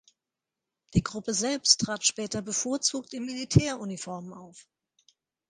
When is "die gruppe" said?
0.95-1.31